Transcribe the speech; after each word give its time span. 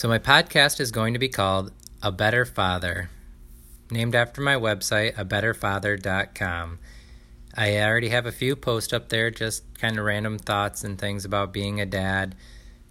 So, 0.00 0.08
my 0.08 0.18
podcast 0.18 0.80
is 0.80 0.92
going 0.92 1.12
to 1.12 1.18
be 1.18 1.28
called 1.28 1.72
A 2.02 2.10
Better 2.10 2.46
Father, 2.46 3.10
named 3.90 4.14
after 4.14 4.40
my 4.40 4.54
website, 4.54 5.12
abetterfather.com. 5.12 6.78
I 7.54 7.78
already 7.82 8.08
have 8.08 8.24
a 8.24 8.32
few 8.32 8.56
posts 8.56 8.94
up 8.94 9.10
there, 9.10 9.30
just 9.30 9.62
kind 9.74 9.98
of 9.98 10.06
random 10.06 10.38
thoughts 10.38 10.84
and 10.84 10.98
things 10.98 11.26
about 11.26 11.52
being 11.52 11.82
a 11.82 11.84
dad, 11.84 12.34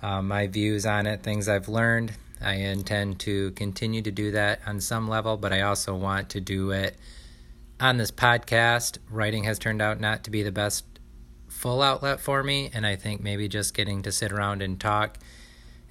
uh, 0.00 0.22
my 0.22 0.46
views 0.46 0.86
on 0.86 1.06
it, 1.06 1.22
things 1.22 1.46
I've 1.46 1.68
learned. 1.68 2.12
I 2.40 2.54
intend 2.54 3.20
to 3.20 3.50
continue 3.50 4.00
to 4.00 4.10
do 4.10 4.30
that 4.30 4.60
on 4.66 4.80
some 4.80 5.06
level, 5.06 5.36
but 5.36 5.52
I 5.52 5.60
also 5.60 5.94
want 5.94 6.30
to 6.30 6.40
do 6.40 6.70
it 6.70 6.96
on 7.78 7.98
this 7.98 8.12
podcast. 8.12 8.96
Writing 9.10 9.44
has 9.44 9.58
turned 9.58 9.82
out 9.82 10.00
not 10.00 10.24
to 10.24 10.30
be 10.30 10.42
the 10.42 10.50
best 10.50 10.86
full 11.48 11.82
outlet 11.82 12.18
for 12.18 12.42
me, 12.42 12.70
and 12.72 12.86
I 12.86 12.96
think 12.96 13.20
maybe 13.22 13.46
just 13.46 13.74
getting 13.74 14.00
to 14.04 14.10
sit 14.10 14.32
around 14.32 14.62
and 14.62 14.80
talk 14.80 15.18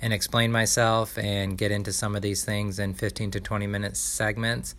and 0.04 0.12
explain 0.12 0.52
myself 0.52 1.18
and 1.18 1.58
get 1.58 1.72
into 1.72 1.94
some 1.94 2.14
of 2.14 2.22
these 2.22 2.44
things 2.44 2.78
in 2.78 2.94
15 2.94 3.32
to 3.32 3.40
20 3.40 3.68
minute 3.68 3.96
segments 3.96 4.76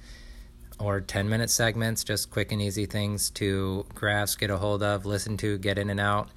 or 0.78 1.01
10 1.01 1.30
minute 1.30 1.48
segments, 1.48 2.05
just 2.05 2.30
quick 2.30 2.52
and 2.52 2.60
easy 2.60 2.84
things 2.84 3.30
to 3.30 3.87
grasp, 3.95 4.38
get 4.38 4.51
a 4.51 4.59
hold 4.59 4.82
of, 4.82 5.06
listen 5.06 5.38
to, 5.38 5.56
get 5.56 5.79
in 5.79 5.88
and 5.88 5.98
out. 5.98 6.29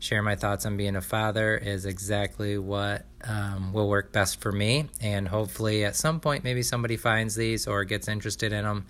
Share 0.00 0.24
my 0.24 0.34
thoughts 0.34 0.66
on 0.66 0.76
being 0.76 0.96
a 0.96 1.00
father 1.00 1.56
is 1.56 1.86
exactly 1.86 2.58
what 2.58 3.06
um, 3.22 3.72
will 3.72 3.88
work 3.88 4.10
best 4.10 4.40
for 4.40 4.50
me. 4.50 4.88
And 5.00 5.28
hopefully, 5.28 5.84
at 5.84 5.94
some 5.94 6.18
point, 6.18 6.42
maybe 6.42 6.64
somebody 6.64 6.96
finds 6.96 7.36
these 7.36 7.68
or 7.68 7.84
gets 7.84 8.08
interested 8.08 8.52
in 8.52 8.64
them 8.64 8.86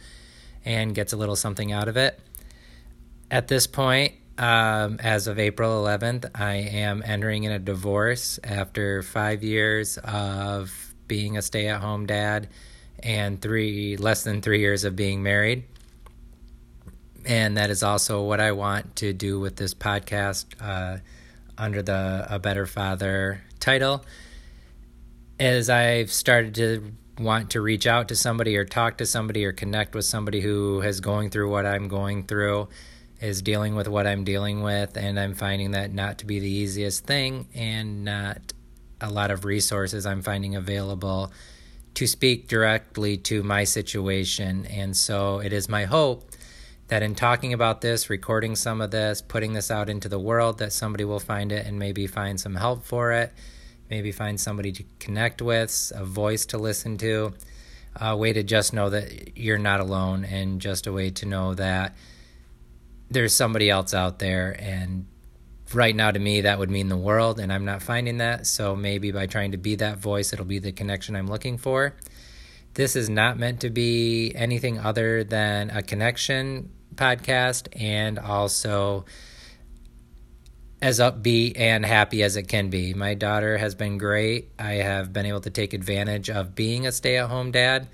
and 0.64 0.94
gets 0.94 1.12
a 1.12 1.18
little 1.18 1.36
something 1.36 1.72
out 1.72 1.88
of 1.88 1.98
it. 1.98 2.18
At 3.30 3.48
this 3.48 3.66
point, 3.66 4.14
um, 4.38 4.98
as 5.00 5.26
of 5.26 5.38
April 5.38 5.84
11th, 5.84 6.30
I 6.34 6.54
am 6.54 7.02
entering 7.04 7.44
in 7.44 7.52
a 7.52 7.58
divorce 7.58 8.40
after 8.42 9.02
five 9.02 9.42
years 9.42 9.98
of 9.98 10.94
being 11.06 11.36
a 11.36 11.42
stay 11.42 11.68
at 11.68 11.80
home 11.80 12.06
dad 12.06 12.48
and 13.00 13.40
three 13.40 13.96
less 13.96 14.24
than 14.24 14.40
three 14.40 14.60
years 14.60 14.84
of 14.84 14.96
being 14.96 15.22
married. 15.22 15.64
And 17.24 17.56
that 17.56 17.70
is 17.70 17.82
also 17.82 18.22
what 18.22 18.40
I 18.40 18.52
want 18.52 18.96
to 18.96 19.12
do 19.12 19.38
with 19.38 19.56
this 19.56 19.74
podcast 19.74 20.46
uh, 20.60 20.98
under 21.58 21.82
the 21.82 22.26
A 22.28 22.38
Better 22.38 22.66
Father 22.66 23.42
title. 23.60 24.04
As 25.38 25.68
I've 25.68 26.12
started 26.12 26.54
to 26.56 26.92
want 27.18 27.50
to 27.50 27.60
reach 27.60 27.86
out 27.86 28.08
to 28.08 28.16
somebody 28.16 28.56
or 28.56 28.64
talk 28.64 28.98
to 28.98 29.06
somebody 29.06 29.44
or 29.44 29.52
connect 29.52 29.94
with 29.94 30.04
somebody 30.04 30.40
who 30.40 30.80
is 30.80 31.00
going 31.00 31.30
through 31.30 31.50
what 31.50 31.66
I'm 31.66 31.88
going 31.88 32.24
through 32.24 32.68
is 33.22 33.40
dealing 33.40 33.76
with 33.76 33.86
what 33.86 34.06
I'm 34.06 34.24
dealing 34.24 34.62
with, 34.62 34.96
and 34.96 35.18
I'm 35.18 35.34
finding 35.34 35.70
that 35.70 35.94
not 35.94 36.18
to 36.18 36.26
be 36.26 36.40
the 36.40 36.50
easiest 36.50 37.06
thing 37.06 37.46
and 37.54 38.04
not 38.04 38.52
a 39.00 39.08
lot 39.08 39.30
of 39.30 39.44
resources 39.44 40.04
I'm 40.04 40.22
finding 40.22 40.56
available 40.56 41.32
to 41.94 42.06
speak 42.06 42.48
directly 42.48 43.16
to 43.18 43.42
my 43.42 43.62
situation. 43.64 44.66
And 44.66 44.96
so 44.96 45.38
it 45.38 45.52
is 45.52 45.68
my 45.68 45.84
hope 45.84 46.30
that 46.88 47.02
in 47.02 47.14
talking 47.14 47.52
about 47.52 47.80
this, 47.80 48.10
recording 48.10 48.56
some 48.56 48.80
of 48.80 48.90
this, 48.90 49.22
putting 49.22 49.52
this 49.52 49.70
out 49.70 49.88
into 49.88 50.08
the 50.08 50.18
world, 50.18 50.58
that 50.58 50.72
somebody 50.72 51.04
will 51.04 51.20
find 51.20 51.52
it 51.52 51.64
and 51.64 51.78
maybe 51.78 52.06
find 52.06 52.40
some 52.40 52.56
help 52.56 52.84
for 52.84 53.12
it, 53.12 53.32
maybe 53.88 54.10
find 54.10 54.40
somebody 54.40 54.72
to 54.72 54.84
connect 54.98 55.40
with, 55.40 55.92
a 55.94 56.04
voice 56.04 56.44
to 56.46 56.58
listen 56.58 56.98
to, 56.98 57.34
a 58.00 58.16
way 58.16 58.32
to 58.32 58.42
just 58.42 58.72
know 58.72 58.90
that 58.90 59.36
you're 59.38 59.58
not 59.58 59.80
alone, 59.80 60.24
and 60.24 60.60
just 60.60 60.86
a 60.86 60.92
way 60.92 61.10
to 61.10 61.24
know 61.24 61.54
that 61.54 61.94
there's 63.12 63.34
somebody 63.34 63.70
else 63.70 63.94
out 63.94 64.18
there 64.18 64.56
and 64.58 65.06
right 65.74 65.94
now 65.96 66.10
to 66.10 66.18
me 66.18 66.42
that 66.42 66.58
would 66.58 66.70
mean 66.70 66.88
the 66.88 66.96
world 66.96 67.40
and 67.40 67.52
i'm 67.52 67.64
not 67.64 67.82
finding 67.82 68.18
that. 68.18 68.46
So 68.46 68.76
maybe 68.76 69.10
by 69.12 69.26
trying 69.26 69.52
to 69.52 69.58
be 69.58 69.76
that 69.76 69.98
voice 69.98 70.32
it'll 70.32 70.44
be 70.44 70.58
the 70.58 70.72
connection 70.72 71.16
i'm 71.16 71.26
looking 71.26 71.58
for. 71.58 71.94
This 72.74 72.96
is 72.96 73.10
not 73.10 73.38
meant 73.38 73.60
to 73.60 73.70
be 73.70 74.32
anything 74.34 74.78
other 74.78 75.24
than 75.24 75.70
a 75.70 75.82
connection 75.82 76.70
podcast 76.94 77.68
and 77.78 78.18
also 78.18 79.04
as 80.80 80.98
upbeat 80.98 81.52
and 81.58 81.86
happy 81.86 82.22
as 82.22 82.36
it 82.36 82.48
can 82.48 82.68
be. 82.68 82.92
My 82.92 83.14
daughter 83.14 83.56
has 83.56 83.74
been 83.74 83.98
great. 83.98 84.50
I 84.58 84.72
have 84.72 85.12
been 85.12 85.26
able 85.26 85.40
to 85.42 85.50
take 85.50 85.74
advantage 85.74 86.28
of 86.28 86.54
being 86.54 86.86
a 86.86 86.92
stay-at-home 86.92 87.52
dad 87.52 87.88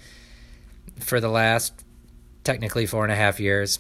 for 1.01 1.21
the 1.21 1.29
last 1.29 1.85
technically 2.45 2.87
four 2.87 3.05
and 3.05 3.13
a 3.13 3.17
half 3.17 3.41
years 3.41 3.79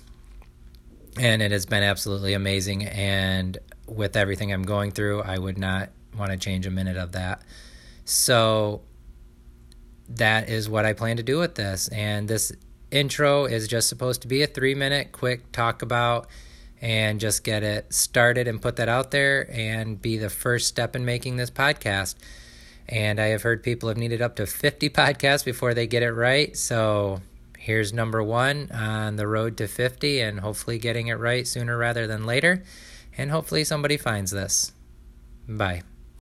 and 1.18 1.42
it 1.42 1.50
has 1.50 1.66
been 1.66 1.82
absolutely 1.82 2.34
amazing. 2.34 2.84
And 2.84 3.58
with 3.86 4.16
everything 4.16 4.52
I'm 4.52 4.62
going 4.62 4.90
through, 4.90 5.22
I 5.22 5.38
would 5.38 5.58
not 5.58 5.90
want 6.16 6.30
to 6.30 6.36
change 6.36 6.66
a 6.66 6.70
minute 6.70 6.96
of 6.96 7.12
that. 7.12 7.42
So 8.04 8.82
that 10.08 10.48
is 10.48 10.68
what 10.68 10.84
I 10.84 10.92
plan 10.92 11.16
to 11.18 11.22
do 11.22 11.38
with 11.38 11.54
this. 11.54 11.88
And 11.88 12.28
this 12.28 12.52
intro 12.90 13.44
is 13.44 13.68
just 13.68 13.88
supposed 13.88 14.22
to 14.22 14.28
be 14.28 14.42
a 14.42 14.46
three 14.46 14.74
minute 14.74 15.12
quick 15.12 15.52
talk 15.52 15.82
about 15.82 16.28
and 16.80 17.20
just 17.20 17.44
get 17.44 17.62
it 17.62 17.92
started 17.92 18.46
and 18.46 18.62
put 18.62 18.76
that 18.76 18.88
out 18.88 19.10
there 19.10 19.50
and 19.52 20.00
be 20.00 20.16
the 20.16 20.30
first 20.30 20.68
step 20.68 20.94
in 20.94 21.04
making 21.04 21.36
this 21.36 21.50
podcast. 21.50 22.14
And 22.88 23.20
I 23.20 23.26
have 23.26 23.42
heard 23.42 23.62
people 23.62 23.88
have 23.88 23.98
needed 23.98 24.22
up 24.22 24.36
to 24.36 24.46
50 24.46 24.88
podcasts 24.90 25.44
before 25.44 25.74
they 25.74 25.86
get 25.86 26.02
it 26.02 26.12
right. 26.12 26.56
So 26.56 27.20
here's 27.58 27.92
number 27.92 28.22
one 28.22 28.70
on 28.72 29.16
the 29.16 29.26
road 29.26 29.56
to 29.58 29.68
50 29.68 30.20
and 30.20 30.40
hopefully 30.40 30.78
getting 30.78 31.08
it 31.08 31.18
right 31.18 31.46
sooner 31.46 31.76
rather 31.76 32.06
than 32.06 32.24
later. 32.24 32.62
And 33.16 33.30
hopefully 33.30 33.64
somebody 33.64 33.96
finds 33.96 34.30
this. 34.30 34.72
Bye. 35.48 35.82